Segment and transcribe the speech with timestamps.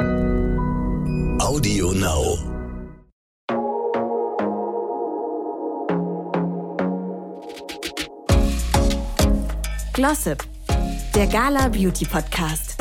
[0.00, 2.38] Audio Now.
[9.92, 10.42] Glossip,
[11.14, 12.78] der Gala Beauty Podcast.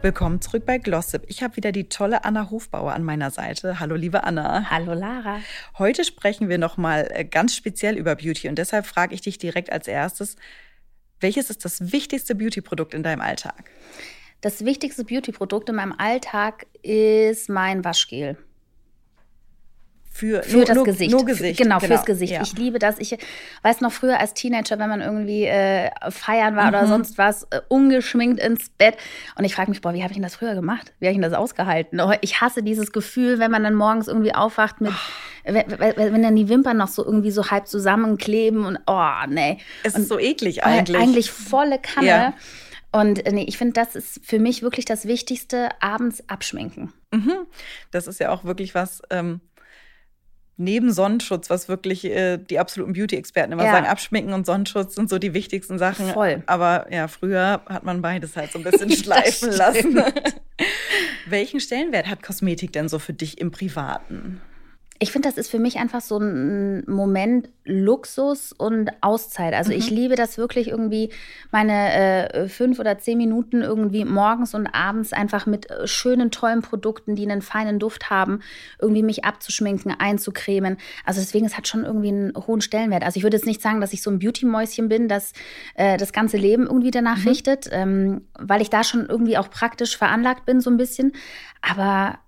[0.00, 1.22] Willkommen zurück bei Glossip.
[1.28, 3.78] Ich habe wieder die tolle Anna Hofbauer an meiner Seite.
[3.78, 4.68] Hallo, liebe Anna.
[4.68, 5.38] Hallo, Lara.
[5.78, 9.70] Heute sprechen wir nochmal äh, ganz speziell über Beauty und deshalb frage ich dich direkt
[9.70, 10.34] als erstes,
[11.22, 13.70] welches ist das wichtigste Beauty-Produkt in deinem Alltag?
[14.40, 18.36] Das wichtigste Beauty-Produkt in meinem Alltag ist mein Waschgel.
[20.14, 21.10] Für, für nur, das nur, Gesicht.
[21.10, 21.58] Nur Gesicht.
[21.58, 21.94] Genau, genau.
[21.94, 22.34] fürs Gesicht.
[22.34, 22.42] Ja.
[22.42, 22.98] Ich liebe das.
[22.98, 23.16] Ich
[23.62, 26.68] weiß noch früher als Teenager, wenn man irgendwie äh, feiern war Mhm.
[26.68, 28.96] oder sonst was, äh, ungeschminkt ins Bett.
[29.36, 30.92] Und ich frage mich, boah, wie habe ich denn das früher gemacht?
[31.00, 31.98] Wie habe ich denn das ausgehalten?
[32.00, 34.92] Oh, Ich hasse dieses Gefühl, wenn man dann morgens irgendwie aufwacht mit,
[35.44, 39.58] wenn, wenn wenn dann die Wimpern noch so irgendwie so halb zusammenkleben und oh, nee.
[39.82, 40.96] Es und, ist so eklig eigentlich.
[41.00, 42.06] Eigentlich volle Kanne.
[42.06, 42.34] Ja.
[42.94, 46.92] Und äh, nee, ich finde, das ist für mich wirklich das Wichtigste, abends abschminken.
[47.12, 47.32] Mhm.
[47.90, 49.00] Das ist ja auch wirklich was.
[49.08, 49.40] Ähm,
[50.62, 53.72] Neben Sonnenschutz, was wirklich äh, die absoluten Beauty-Experten immer Ja.
[53.72, 56.06] sagen, Abschminken und Sonnenschutz sind so die wichtigsten Sachen.
[56.10, 56.42] Voll.
[56.46, 60.00] Aber ja, früher hat man beides halt so ein bisschen schleifen lassen.
[61.26, 64.40] Welchen Stellenwert hat Kosmetik denn so für dich im Privaten?
[65.02, 69.52] Ich finde, das ist für mich einfach so ein Moment Luxus und Auszeit.
[69.52, 71.10] Also ich liebe das wirklich irgendwie,
[71.50, 76.62] meine äh, fünf oder zehn Minuten irgendwie morgens und abends einfach mit äh, schönen, tollen
[76.62, 78.42] Produkten, die einen feinen Duft haben,
[78.80, 80.76] irgendwie mich abzuschminken, einzucremen.
[81.04, 83.02] Also deswegen, es hat schon irgendwie einen hohen Stellenwert.
[83.02, 85.32] Also ich würde jetzt nicht sagen, dass ich so ein Beauty-Mäuschen bin, das
[85.74, 89.96] äh, das ganze Leben irgendwie danach richtet, ähm, weil ich da schon irgendwie auch praktisch
[89.96, 91.10] veranlagt bin, so ein bisschen.
[91.60, 92.18] Aber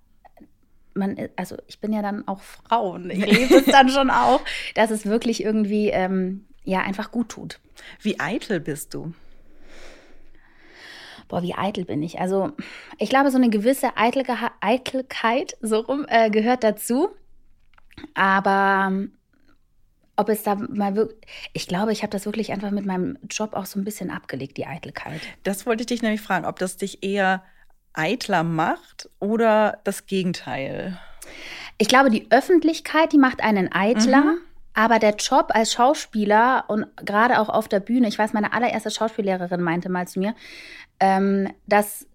[0.95, 4.41] man, also ich bin ja dann auch Frau und ich lebe es dann schon auch,
[4.73, 7.59] dass es wirklich irgendwie ähm, ja einfach gut tut.
[8.01, 9.13] Wie eitel bist du?
[11.27, 12.19] Boah, wie eitel bin ich.
[12.19, 12.51] Also
[12.97, 17.09] ich glaube, so eine gewisse Eitelge Eitelkeit so rum äh, gehört dazu.
[18.13, 19.13] Aber ähm,
[20.17, 21.19] ob es da mal wirklich,
[21.53, 24.57] ich glaube, ich habe das wirklich einfach mit meinem Job auch so ein bisschen abgelegt,
[24.57, 25.21] die Eitelkeit.
[25.43, 27.43] Das wollte ich dich nämlich fragen, ob das dich eher
[27.97, 30.97] eitler macht oder das Gegenteil.
[31.77, 34.21] Ich glaube, die Öffentlichkeit, die macht einen eitler.
[34.23, 34.37] Mhm.
[34.77, 38.91] Aber der Job als Schauspieler und gerade auch auf der Bühne, ich weiß, meine allererste
[38.91, 40.35] Schauspiellehrerin meinte mal zu mir,
[40.99, 42.05] ähm, dass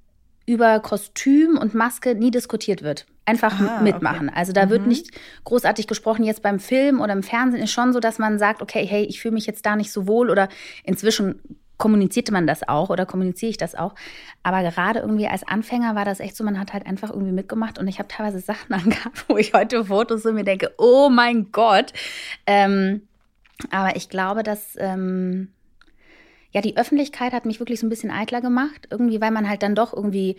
[0.45, 3.07] über Kostüm und Maske nie diskutiert wird.
[3.25, 4.29] Einfach Ah, m- mitmachen.
[4.29, 4.37] okay.
[4.39, 4.89] Also da wird Mhm.
[4.89, 5.11] nicht
[5.45, 6.23] großartig gesprochen.
[6.25, 9.21] Jetzt beim Film oder im Fernsehen ist schon so, dass man sagt, okay, hey, ich
[9.23, 10.49] fühle mich jetzt da nicht so wohl oder
[10.85, 11.41] inzwischen
[11.81, 13.97] kommunizierte man das auch oder kommuniziere ich das auch.
[14.45, 17.79] Aber gerade irgendwie als Anfänger war das echt so, man hat halt einfach irgendwie mitgemacht
[17.81, 21.51] und ich habe teilweise Sachen angehabt, wo ich heute Fotos so mir denke, oh mein
[21.51, 21.93] Gott.
[22.47, 23.09] Ähm,
[23.71, 25.49] aber ich glaube, dass ähm,
[26.53, 29.63] ja die Öffentlichkeit hat mich wirklich so ein bisschen eitler gemacht, irgendwie, weil man halt
[29.63, 30.37] dann doch irgendwie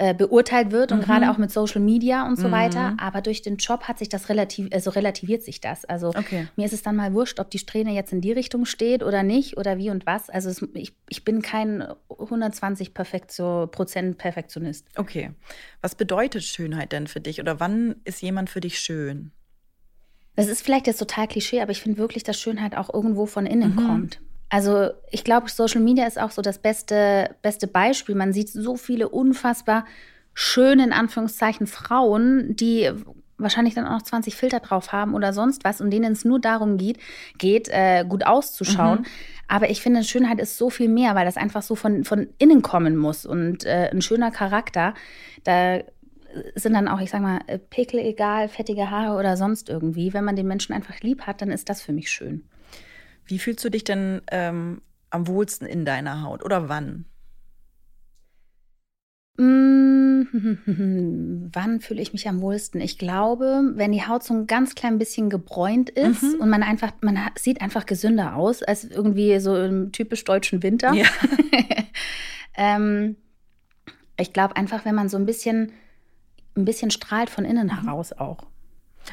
[0.00, 1.02] äh, beurteilt wird und Mhm.
[1.02, 2.52] gerade auch mit Social Media und so Mhm.
[2.52, 2.94] weiter.
[2.98, 5.84] Aber durch den Job hat sich das relativ, also relativiert sich das.
[5.84, 6.46] Also Okay.
[6.56, 9.22] mir ist es dann mal wurscht, ob die Strähne jetzt in die Richtung steht oder
[9.24, 10.30] nicht oder wie und was.
[10.30, 14.86] Also es, ich, ich bin kein 120 Perfektio, Prozent Perfektionist.
[14.96, 15.32] Okay.
[15.82, 19.32] Was bedeutet Schönheit denn für dich oder wann ist jemand für dich schön?
[20.36, 23.46] Das ist vielleicht jetzt total Klischee, aber ich finde wirklich, dass Schönheit auch irgendwo von
[23.46, 23.76] innen Mhm.
[23.76, 24.20] kommt.
[24.50, 28.14] Also ich glaube, Social Media ist auch so das beste, beste Beispiel.
[28.14, 29.84] Man sieht so viele unfassbar
[30.34, 32.90] schöne, in Anführungszeichen, Frauen, die
[33.36, 36.40] wahrscheinlich dann auch noch 20 Filter drauf haben oder sonst was und denen es nur
[36.40, 36.98] darum geht,
[37.38, 39.00] geht äh, gut auszuschauen.
[39.00, 39.06] Mhm.
[39.46, 42.62] Aber ich finde, Schönheit ist so viel mehr, weil das einfach so von, von innen
[42.62, 43.26] kommen muss.
[43.26, 44.94] Und äh, ein schöner Charakter,
[45.44, 45.78] da
[46.54, 50.12] sind dann auch, ich sag mal, äh, Pickel egal, fettige Haare oder sonst irgendwie.
[50.12, 52.47] Wenn man den Menschen einfach lieb hat, dann ist das für mich schön.
[53.28, 54.80] Wie fühlst du dich denn ähm,
[55.10, 57.04] am wohlsten in deiner Haut oder wann?
[59.36, 60.22] Mm,
[61.52, 62.80] Wann fühle ich mich am wohlsten?
[62.80, 66.40] Ich glaube, wenn die Haut so ein ganz klein bisschen gebräunt ist Mhm.
[66.40, 70.92] und man einfach, man sieht einfach gesünder aus als irgendwie so im typisch deutschen Winter.
[70.94, 71.06] Ja.
[72.56, 73.16] ähm,
[74.18, 75.72] ich glaube einfach, wenn man so ein bisschen,
[76.56, 77.82] ein bisschen strahlt von innen Mhm.
[77.84, 78.46] heraus auch.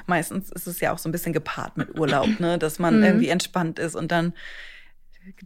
[0.07, 2.57] Meistens ist es ja auch so ein bisschen gepaart mit Urlaub, ne?
[2.57, 3.03] dass man Mhm.
[3.03, 4.33] irgendwie entspannt ist und dann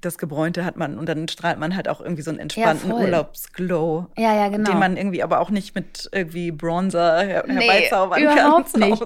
[0.01, 3.03] das Gebräunte hat man und dann strahlt man halt auch irgendwie so einen entspannten voll.
[3.03, 4.69] Urlaubsglow, Ja, ja, genau.
[4.69, 8.89] den man irgendwie aber auch nicht mit irgendwie Bronzer her Nee, herbeizaubern überhaupt kann.
[8.89, 9.03] nicht.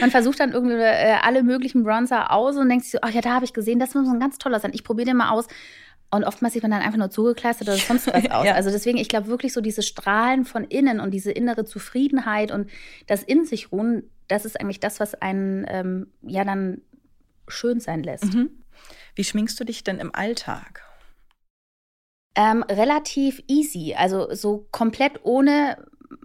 [0.00, 3.20] Man versucht dann irgendwie äh, alle möglichen Bronzer aus und denkt sich so, ach ja,
[3.20, 4.70] da habe ich gesehen, das muss ein ganz toller sein.
[4.74, 5.46] Ich probiere den mal aus.
[6.12, 8.44] Und oftmals sieht man dann einfach nur zugekleistert oder sonst was aus.
[8.46, 8.52] Ja.
[8.54, 12.70] Also deswegen, ich glaube wirklich so dieses Strahlen von innen und diese innere Zufriedenheit und
[13.08, 16.80] das in sich ruhen, das ist eigentlich das, was einen ähm, ja dann
[17.48, 18.34] schön sein lässt.
[18.34, 18.50] Mhm.
[19.14, 20.82] Wie schminkst du dich denn im Alltag?
[22.34, 25.76] Ähm, relativ easy, also so komplett ohne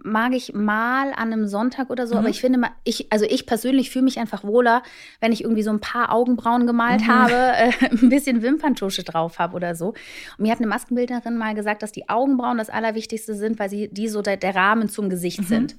[0.02, 2.20] mag ich mal an einem Sonntag oder so, mhm.
[2.20, 4.82] aber ich finde, ich, also ich persönlich fühle mich einfach wohler,
[5.20, 7.08] wenn ich irgendwie so ein paar Augenbrauen gemalt mhm.
[7.08, 9.88] habe, äh, ein bisschen Wimperntusche drauf habe oder so.
[9.88, 13.88] Und mir hat eine Maskenbildnerin mal gesagt, dass die Augenbrauen das Allerwichtigste sind, weil sie
[13.88, 15.46] die so der, der Rahmen zum Gesicht mhm.
[15.46, 15.76] sind.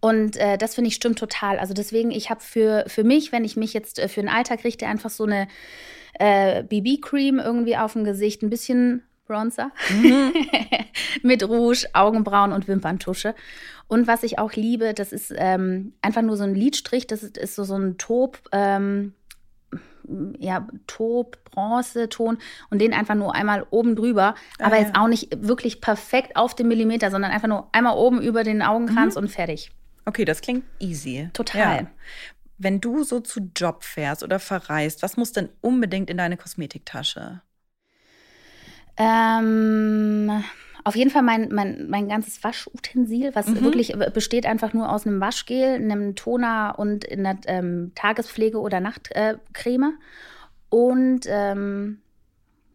[0.00, 1.58] Und äh, das finde ich stimmt total.
[1.58, 4.64] Also deswegen, ich habe für, für mich, wenn ich mich jetzt äh, für den Alltag
[4.64, 5.46] richte, einfach so eine
[6.18, 10.32] äh, BB-Cream irgendwie auf dem Gesicht, ein bisschen Bronzer mhm.
[11.22, 13.34] mit Rouge, Augenbrauen und Wimperntusche.
[13.86, 17.38] Und was ich auch liebe, das ist ähm, einfach nur so ein Lidstrich, das ist,
[17.38, 19.14] ist so, so ein Taub, ähm,
[20.38, 22.38] ja, Taub, Bronzeton
[22.70, 24.34] und den einfach nur einmal oben drüber.
[24.58, 24.82] Ah, aber ja.
[24.82, 28.62] jetzt auch nicht wirklich perfekt auf den Millimeter, sondern einfach nur einmal oben über den
[28.62, 29.22] Augenkranz mhm.
[29.22, 29.70] und fertig.
[30.04, 31.30] Okay, das klingt easy.
[31.32, 31.82] Total.
[31.82, 31.86] Ja.
[32.58, 37.42] Wenn du so zu Job fährst oder verreist, was muss denn unbedingt in deine Kosmetiktasche?
[38.96, 40.42] Ähm,
[40.84, 43.62] auf jeden Fall mein, mein, mein ganzes Waschutensil, was mhm.
[43.62, 48.80] wirklich besteht einfach nur aus einem Waschgel, einem Toner und in der ähm, Tagespflege oder
[48.80, 49.92] Nachtcreme.
[49.92, 52.00] Äh, und ähm,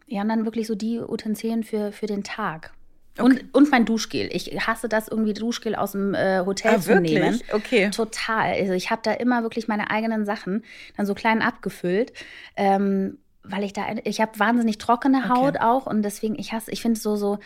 [0.08, 2.75] ja, und dann wirklich so die Utensilien für, für den Tag.
[3.18, 3.24] Okay.
[3.24, 4.30] Und, und mein Duschgel.
[4.32, 7.14] Ich hasse das irgendwie, Duschgel aus dem äh, Hotel ah, zu wirklich?
[7.14, 7.42] nehmen.
[7.52, 7.90] Okay.
[7.90, 8.54] Total.
[8.54, 10.64] Also ich habe da immer wirklich meine eigenen Sachen
[10.98, 12.14] dann so klein abgefüllt.
[12.56, 15.64] Ähm, weil ich da, ich habe wahnsinnig trockene Haut okay.
[15.64, 17.38] auch und deswegen, ich hasse, ich finde so, so,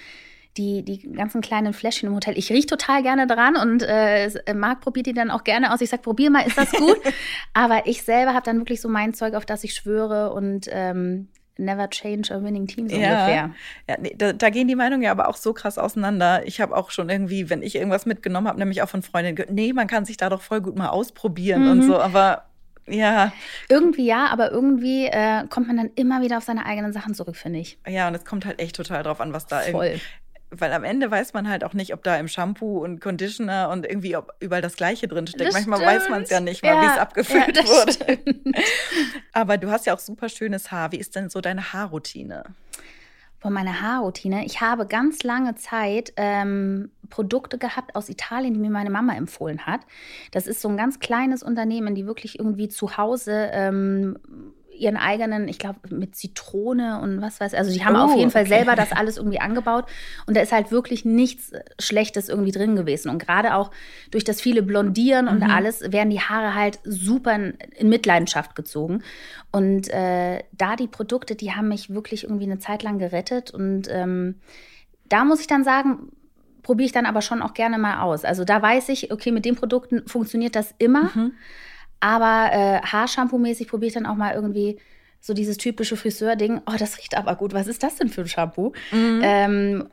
[0.57, 2.37] die, die ganzen kleinen Fläschchen im Hotel.
[2.37, 5.81] Ich rieche total gerne dran und äh, Marc probiert die dann auch gerne aus.
[5.81, 6.97] Ich sage, probier mal, ist das gut?
[7.53, 11.29] Aber ich selber habe dann wirklich so mein Zeug, auf das ich schwöre und ähm,
[11.59, 13.09] never change a winning team so ja.
[13.09, 13.51] ungefähr.
[13.87, 16.45] Ja, nee, da, da, gehen die Meinungen ja aber auch so krass auseinander.
[16.45, 19.51] Ich habe auch schon irgendwie, wenn ich irgendwas mitgenommen habe, nämlich auch von Freundinnen gehört,
[19.51, 21.71] nee, man kann sich da doch voll gut mal ausprobieren mhm.
[21.71, 22.45] und so, aber
[22.87, 23.31] ja.
[23.69, 27.35] Irgendwie ja, aber irgendwie äh, kommt man dann immer wieder auf seine eigenen Sachen zurück,
[27.35, 27.77] finde ich.
[27.87, 29.99] Ja, und es kommt halt echt total drauf an, was da Voll.
[30.51, 33.85] Weil am Ende weiß man halt auch nicht, ob da im Shampoo und Conditioner und
[33.85, 35.53] irgendwie ob überall das Gleiche drin steckt.
[35.53, 35.91] Manchmal stimmt.
[35.91, 38.19] weiß man es ja nicht mal, ja, wie es abgefüllt ja, wurde.
[39.33, 40.91] Aber du hast ja auch super schönes Haar.
[40.91, 42.43] Wie ist denn so deine Haarroutine?
[43.39, 44.45] von meiner Haarroutine.
[44.45, 49.65] Ich habe ganz lange Zeit ähm, Produkte gehabt aus Italien, die mir meine Mama empfohlen
[49.65, 49.81] hat.
[50.31, 54.19] Das ist so ein ganz kleines Unternehmen, die wirklich irgendwie zu Hause ähm,
[54.79, 57.59] ihren eigenen, ich glaube, mit Zitrone und was weiß ich.
[57.59, 58.55] Also die haben oh, auf jeden Fall okay.
[58.55, 59.85] selber das alles irgendwie angebaut.
[60.25, 63.09] Und da ist halt wirklich nichts Schlechtes irgendwie drin gewesen.
[63.09, 63.71] Und gerade auch
[64.11, 65.31] durch das viele Blondieren mhm.
[65.31, 69.03] und alles werden die Haare halt super in, in Mitleidenschaft gezogen.
[69.51, 73.51] Und äh, da die Produkte, die haben mich wirklich irgendwie eine Zeit lang gerettet.
[73.51, 74.35] Und ähm,
[75.09, 76.11] da muss ich dann sagen,
[76.63, 78.23] probiere ich dann aber schon auch gerne mal aus.
[78.25, 81.09] Also da weiß ich, okay, mit den Produkten funktioniert das immer.
[81.15, 81.33] Mhm.
[81.99, 84.79] Aber äh, Haarshampoo-mäßig probiere ich dann auch mal irgendwie
[85.21, 86.61] so dieses typische Friseur-Ding.
[86.65, 87.53] Oh, das riecht aber gut.
[87.53, 88.71] Was ist das denn für ein Shampoo?
[88.91, 89.21] Mhm.
[89.23, 89.89] Ähm,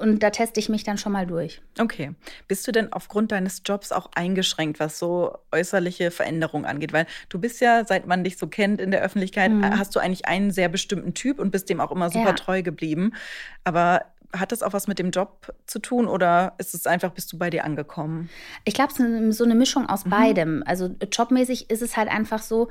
[0.00, 1.60] und da teste ich mich dann schon mal durch.
[1.78, 2.12] Okay.
[2.48, 6.94] Bist du denn aufgrund deines Jobs auch eingeschränkt, was so äußerliche Veränderungen angeht?
[6.94, 9.78] Weil du bist ja, seit man dich so kennt in der Öffentlichkeit, mhm.
[9.78, 12.32] hast du eigentlich einen sehr bestimmten Typ und bist dem auch immer super ja.
[12.32, 13.12] treu geblieben.
[13.62, 17.32] Aber hat das auch was mit dem Job zu tun oder ist es einfach, bist
[17.32, 18.28] du bei dir angekommen?
[18.64, 20.10] Ich glaube, es ist so eine Mischung aus mhm.
[20.10, 20.62] beidem.
[20.66, 22.68] Also jobmäßig ist es halt einfach so,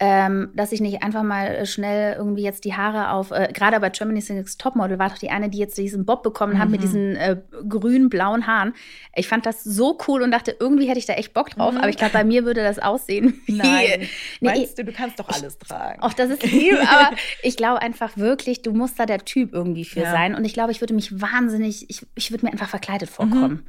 [0.00, 3.90] ähm, dass ich nicht einfach mal schnell irgendwie jetzt die Haare auf, äh, gerade bei
[3.90, 6.58] Germany's Next Topmodel war doch die eine, die jetzt diesen Bob bekommen mhm.
[6.60, 6.84] hat mit mhm.
[6.84, 7.36] diesen äh,
[7.68, 8.74] grün blauen Haaren.
[9.16, 11.78] Ich fand das so cool und dachte, irgendwie hätte ich da echt Bock drauf, mhm.
[11.78, 13.40] aber ich glaube, bei mir würde das aussehen.
[13.46, 14.08] Wie, Nein,
[14.40, 16.00] nee, meinst du, du kannst doch alles tragen.
[16.00, 19.84] Auch das ist lieb, aber ich glaube einfach wirklich, du musst da der Typ irgendwie
[19.84, 20.12] für ja.
[20.12, 23.52] sein und ich glaube, ich würde mich wahnsinnig, ich, ich würde mir einfach verkleidet vorkommen.
[23.52, 23.66] Mhm.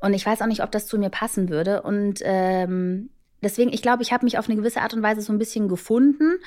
[0.00, 1.82] Und ich weiß auch nicht, ob das zu mir passen würde.
[1.82, 3.10] Und ähm,
[3.42, 5.68] deswegen, ich glaube, ich habe mich auf eine gewisse Art und Weise so ein bisschen
[5.68, 6.38] gefunden.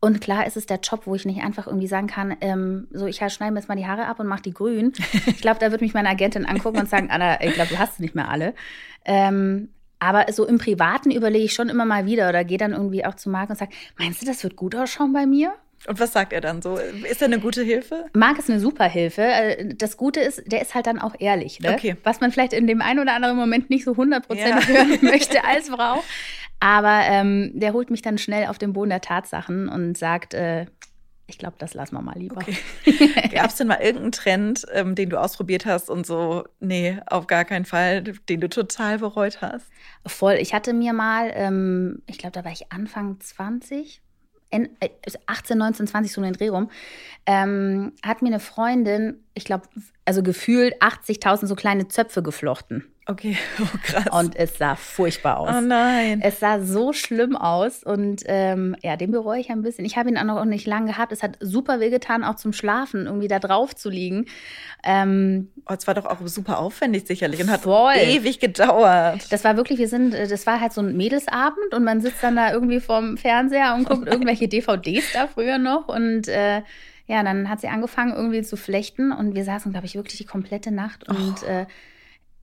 [0.00, 3.06] Und klar ist es der Job, wo ich nicht einfach irgendwie sagen kann, ähm, so
[3.06, 4.92] ich schneide mir jetzt mal die Haare ab und mache die grün.
[5.26, 8.00] Ich glaube, da wird mich meine Agentin angucken und sagen, Anna, ich glaube, du hast
[8.00, 8.54] nicht mehr alle.
[9.04, 9.68] Ähm,
[9.98, 13.14] aber so im Privaten überlege ich schon immer mal wieder oder gehe dann irgendwie auch
[13.14, 15.54] zu Marc und sage, meinst du, das wird gut ausschauen bei mir?
[15.86, 16.76] Und was sagt er dann so?
[16.76, 18.06] Ist er eine gute Hilfe?
[18.14, 19.22] Marc ist eine super Hilfe.
[19.22, 21.60] Äh, das Gute ist, der ist halt dann auch ehrlich.
[21.60, 21.72] Ne?
[21.72, 21.96] Okay.
[22.04, 24.66] Was man vielleicht in dem einen oder anderen Moment nicht so 100% ja.
[24.66, 26.02] hören möchte als Frau.
[26.60, 30.66] Aber ähm, der holt mich dann schnell auf den Boden der Tatsachen und sagt, äh,
[31.26, 32.36] ich glaube, das lassen wir mal lieber.
[32.36, 32.56] Okay.
[33.32, 37.26] Gab es denn mal irgendeinen Trend, ähm, den du ausprobiert hast und so, nee, auf
[37.26, 39.66] gar keinen Fall, den du total bereut hast?
[40.06, 40.34] Voll.
[40.34, 44.02] Ich hatte mir mal, ähm, ich glaube, da war ich Anfang 20,
[45.26, 46.70] 18, 19, 20 so in den Dreh rum,
[47.26, 49.64] ähm, hat mir eine Freundin, ich glaube,
[50.04, 52.91] also gefühlt 80.000 so kleine Zöpfe geflochten.
[53.06, 54.06] Okay, oh, krass.
[54.12, 55.50] Und es sah furchtbar aus.
[55.56, 56.20] Oh nein.
[56.22, 59.84] Es sah so schlimm aus und ähm, ja, den bereue ich ein bisschen.
[59.84, 61.10] Ich habe ihn auch noch nicht lange gehabt.
[61.10, 64.26] Es hat super wehgetan, auch zum Schlafen irgendwie da drauf zu liegen.
[64.84, 67.94] Ähm, oh, es war doch auch super aufwendig sicherlich und hat Voll.
[67.96, 69.32] ewig gedauert.
[69.32, 72.22] das war wirklich, wir sind, äh, das war halt so ein Mädelsabend und man sitzt
[72.22, 76.62] dann da irgendwie vorm Fernseher und guckt irgendwelche DVDs da früher noch und äh,
[77.08, 80.24] ja, dann hat sie angefangen irgendwie zu flechten und wir saßen, glaube ich, wirklich die
[80.24, 81.66] komplette Nacht und äh,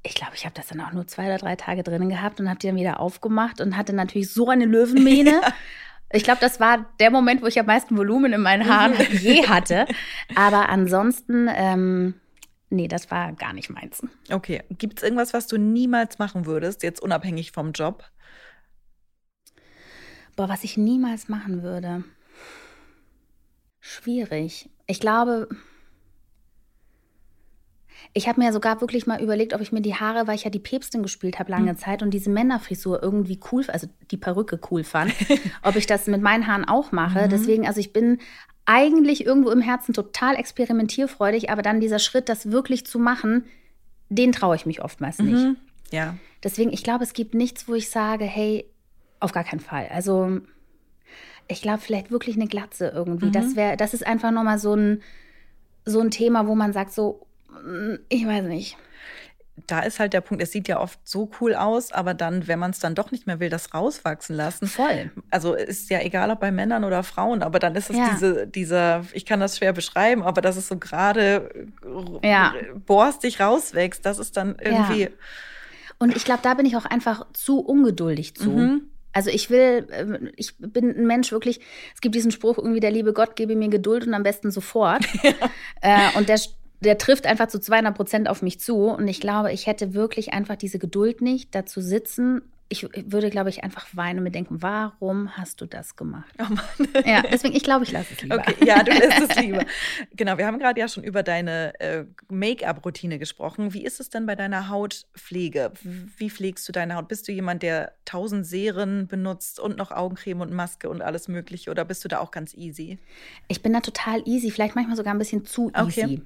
[0.04, 2.50] ich glaube, ich habe das dann auch nur zwei oder drei Tage drinnen gehabt und
[2.50, 5.42] habe die dann wieder aufgemacht und hatte natürlich so eine Löwenmähne.
[6.12, 9.46] Ich glaube, das war der Moment, wo ich am meisten Volumen in meinen Haaren je
[9.48, 9.86] hatte.
[10.34, 12.16] Aber ansonsten, ähm,
[12.72, 14.02] nee, das war gar nicht meins.
[14.32, 18.04] Okay, gibt es irgendwas, was du niemals machen würdest, jetzt unabhängig vom Job?
[20.36, 22.04] Boah, was ich niemals machen würde.
[23.80, 24.72] Schwierig.
[24.88, 25.48] Ich glaube,
[28.14, 30.50] ich habe mir sogar wirklich mal überlegt, ob ich mir die Haare, weil ich ja
[30.50, 34.84] die Päpstin gespielt habe lange Zeit und diese Männerfrisur irgendwie cool, also die Perücke cool
[34.84, 35.14] fand,
[35.64, 37.28] ob ich das mit meinen Haaren auch mache.
[37.28, 38.20] Deswegen, also ich bin
[38.66, 43.46] eigentlich irgendwo im Herzen total experimentierfreudig, aber dann dieser Schritt, das wirklich zu machen,
[44.10, 45.34] den traue ich mich oftmals nicht.
[45.34, 45.58] Mhm.
[45.92, 46.16] Ja.
[46.44, 48.66] Deswegen, ich glaube, es gibt nichts, wo ich sage, hey,
[49.20, 49.88] auf gar keinen Fall.
[49.92, 50.40] Also
[51.48, 53.32] ich glaube, vielleicht wirklich eine Glatze irgendwie.
[53.32, 55.02] Das wäre, das ist einfach nochmal so ein,
[55.84, 57.26] so ein Thema, wo man sagt, so,
[58.10, 58.78] ich weiß nicht.
[59.68, 62.60] Da ist halt der Punkt, es sieht ja oft so cool aus, aber dann, wenn
[62.60, 64.68] man es dann doch nicht mehr will, das rauswachsen lassen.
[64.68, 65.12] Voll.
[65.32, 68.10] Also ist ja egal, ob bei Männern oder Frauen, aber dann ist es Ja.
[68.14, 71.50] diese, dieser, ich kann das schwer beschreiben, aber dass es so gerade
[72.24, 72.54] Ja.
[72.86, 75.10] borstig rauswächst, das ist dann irgendwie.
[75.98, 78.52] Und ich glaube, da bin ich auch einfach zu ungeduldig zu.
[78.52, 78.82] Mhm.
[79.12, 81.60] Also ich will, ähm, ich bin ein Mensch wirklich,
[81.94, 85.04] es gibt diesen Spruch irgendwie, der liebe Gott gebe mir Geduld und am besten sofort.
[85.82, 86.38] Äh, und der,
[86.82, 88.88] der trifft einfach zu 200 Prozent auf mich zu.
[88.88, 92.42] Und ich glaube, ich hätte wirklich einfach diese Geduld nicht, da zu sitzen.
[92.72, 96.32] Ich würde, glaube ich, einfach weinen und mir denken, warum hast du das gemacht?
[96.38, 97.04] Oh Mann.
[97.04, 98.36] Ja, deswegen, ich glaube, ich lasse es lieber.
[98.36, 99.66] Okay, ja, du lässt es lieber.
[100.16, 103.74] Genau, wir haben gerade ja schon über deine äh, Make-up-Routine gesprochen.
[103.74, 105.72] Wie ist es denn bei deiner Hautpflege?
[105.82, 107.08] Wie pflegst du deine Haut?
[107.08, 111.72] Bist du jemand, der tausend Serien benutzt und noch Augencreme und Maske und alles Mögliche?
[111.72, 113.00] Oder bist du da auch ganz easy?
[113.48, 116.02] Ich bin da total easy, vielleicht manchmal sogar ein bisschen zu Okay.
[116.04, 116.22] easy.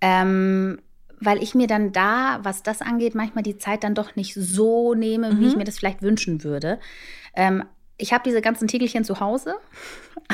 [0.00, 0.80] Ähm,
[1.24, 4.94] weil ich mir dann da, was das angeht, manchmal die Zeit dann doch nicht so
[4.94, 6.80] nehme, wie ich mir das vielleicht wünschen würde.
[7.34, 7.64] Ähm,
[7.96, 9.54] ich habe diese ganzen Tiegelchen zu Hause.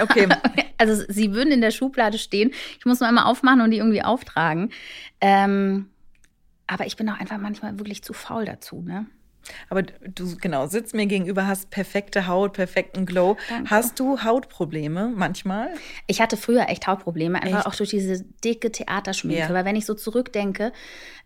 [0.01, 0.29] Okay.
[0.81, 2.53] Also sie würden in der Schublade stehen.
[2.79, 4.71] Ich muss nur einmal aufmachen und die irgendwie auftragen.
[5.21, 5.91] Ähm,
[6.69, 9.07] aber ich bin auch einfach manchmal wirklich zu faul dazu, ne?
[9.69, 13.37] Aber du, genau, sitzt mir gegenüber, hast perfekte Haut, perfekten Glow.
[13.49, 13.71] Danke.
[13.71, 15.71] Hast du Hautprobleme manchmal?
[16.07, 17.67] Ich hatte früher echt Hautprobleme, einfach Echt?
[17.67, 19.41] auch durch diese dicke Theaterschminke.
[19.43, 19.53] Ja.
[19.55, 20.73] Weil wenn ich so zurückdenke,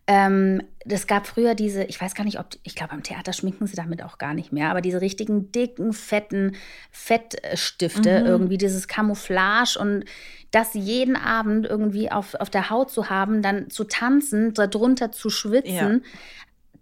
[0.08, 3.68] ähm, das gab früher diese, ich weiß gar nicht, ob, ich glaube, am Theater schminken
[3.68, 6.56] sie damit auch gar nicht mehr, aber diese richtigen dicken, fetten
[6.90, 8.26] Fettstifte, Mhm.
[8.26, 10.04] irgendwie dieses Camouflage und
[10.50, 15.30] das jeden Abend irgendwie auf, auf der Haut zu haben, dann zu tanzen, darunter zu
[15.30, 16.04] schwitzen,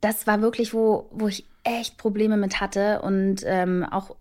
[0.01, 4.17] das war wirklich, wo, wo ich echt Probleme mit hatte und ähm, auch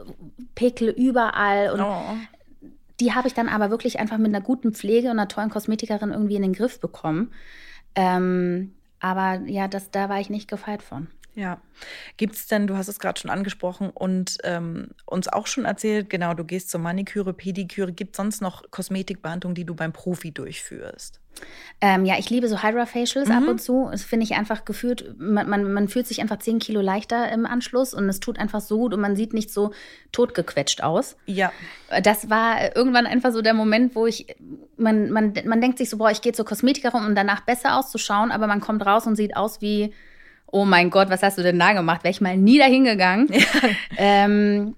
[0.55, 2.17] Pickel überall und Oh.
[2.99, 6.11] die habe ich dann aber wirklich einfach mit einer guten Pflege und einer tollen Kosmetikerin
[6.11, 7.31] irgendwie in den Griff bekommen.
[7.95, 11.07] Ähm, aber ja, das, da war ich nicht gefeit von.
[11.39, 11.61] Ja.
[12.17, 16.09] Gibt es denn, du hast es gerade schon angesprochen und ähm, uns auch schon erzählt,
[16.09, 17.93] genau, du gehst zur Maniküre, Pediküre.
[17.93, 21.21] Gibt es sonst noch Kosmetikbehandlungen, die du beim Profi durchführst?
[21.79, 23.35] Ähm, ja, ich liebe so Hydra-Facials Mhm.
[23.35, 23.87] ab und zu.
[23.89, 27.45] Das finde ich einfach gefühlt, man, man, man fühlt sich einfach 10 Kilo leichter im
[27.45, 29.71] Anschluss und es tut einfach so gut und man sieht nicht so
[30.11, 31.15] totgequetscht aus.
[31.25, 31.53] Ja.
[32.03, 34.35] Das war irgendwann einfach so der Moment, wo ich,
[34.75, 38.31] man, man, man denkt sich so, boah, ich gehe zur Kosmetikerin, um danach besser auszuschauen,
[38.31, 39.93] aber man kommt raus und sieht aus wie,
[40.51, 42.03] oh mein Gott, was hast du denn da gemacht?
[42.03, 43.29] Wäre ich mal nie dahin gegangen.
[43.97, 44.75] Ähm,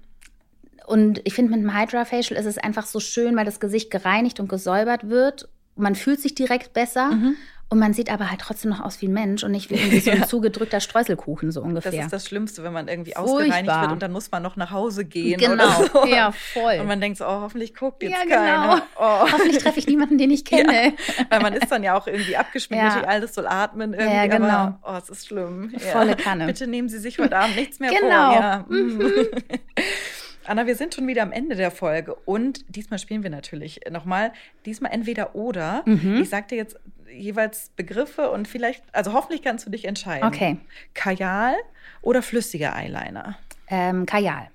[0.86, 3.90] und ich finde, mit einem Hydra Facial ist es einfach so schön, weil das Gesicht
[3.90, 5.48] gereinigt und gesäubert wird.
[5.76, 7.36] Man fühlt sich direkt besser Mhm.
[7.72, 10.00] Und man sieht aber halt trotzdem noch aus wie ein Mensch und nicht wie irgendwie
[10.00, 10.26] so ein Ja.
[10.26, 12.04] zugedrückter Streuselkuchen, so Das ungefähr.
[12.04, 13.34] ist das Schlimmste, wenn man irgendwie Furchtbar.
[13.34, 15.40] ausgereinigt wird und dann muss man noch nach Hause gehen.
[15.40, 16.04] Genau, so.
[16.06, 16.76] ja, voll.
[16.80, 18.34] Und man denkt so, oh, hoffentlich guckt jetzt Ja, genau.
[18.36, 18.82] keiner.
[18.96, 19.32] Oh.
[19.32, 20.92] Hoffentlich treffe ich niemanden, den ich kenne.
[21.30, 23.02] Weil man ist dann ja auch irgendwie abgeschminkt, Ja.
[23.04, 24.46] alles soll atmen irgendwie, Ja, genau.
[24.48, 25.72] aber oh, es ist schlimm.
[25.72, 25.78] Ja.
[25.92, 26.44] Volle Kanne.
[26.46, 28.32] Bitte nehmen Sie sich heute Abend nichts mehr Genau.
[28.32, 28.40] vor.
[28.42, 28.64] Ja.
[28.68, 29.02] Mm.
[30.44, 34.32] Anna, wir sind schon wieder am Ende der Folge und diesmal spielen wir natürlich nochmal,
[34.66, 35.82] diesmal entweder oder.
[35.86, 36.20] Mhm.
[36.22, 36.78] Ich sag dir jetzt
[37.12, 40.26] jeweils Begriffe und vielleicht, also hoffentlich kannst du dich entscheiden.
[40.26, 40.58] Okay.
[40.94, 41.54] Kajal
[42.00, 43.36] oder flüssiger Eyeliner?
[43.68, 44.48] Ähm, Kajal.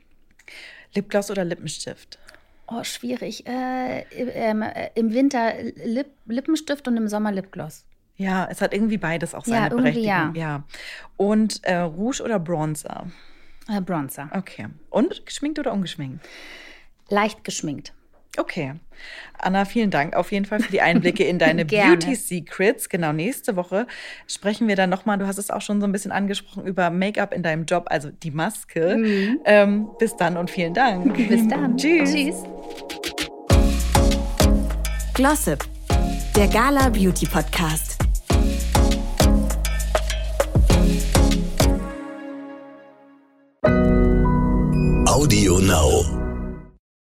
[0.94, 2.20] Lipgloss oder Lippenstift?
[2.68, 3.46] Oh, schwierig.
[3.48, 5.54] Äh, ähm, äh, Im Winter
[5.86, 7.86] Lip Lippenstift und im Sommer Lipgloss.
[8.18, 10.36] Ja, es hat irgendwie beides auch seine Ja, irgendwie Berechtigung.
[10.36, 10.42] ja.
[10.58, 10.64] ja.
[11.16, 13.08] Und äh, Rouge oder Bronzer?
[13.70, 14.30] Äh, Bronzer.
[14.34, 14.68] Okay.
[14.90, 16.26] Und geschminkt oder ungeschminkt?
[17.10, 17.94] Leicht geschminkt.
[18.38, 18.76] Okay.
[19.40, 21.66] Anna, vielen Dank auf jeden Fall für die Einblicke in deine.
[21.66, 22.88] Beauty Secrets.
[22.88, 23.88] Genau, nächste Woche
[24.28, 27.34] sprechen wir dann nochmal, du hast es auch schon so ein bisschen angesprochen, über Make-up
[27.34, 29.38] in deinem Job, also die Maske.
[29.46, 31.16] Ähm, bis dann und vielen Dank.
[31.28, 31.78] Bis dann.
[31.78, 32.12] Tschüss.
[32.12, 32.36] Tschüss.
[35.14, 35.66] Glossip,
[36.36, 37.97] der Gala Beauty Podcast.
[45.18, 46.17] Audio Now.